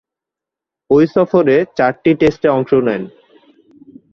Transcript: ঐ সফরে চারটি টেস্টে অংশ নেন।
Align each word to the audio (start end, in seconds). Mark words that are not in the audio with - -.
ঐ 0.89 0.97
সফরে 1.13 1.55
চারটি 1.77 2.11
টেস্টে 2.19 2.47
অংশ 2.49 2.71
নেন। 2.87 3.01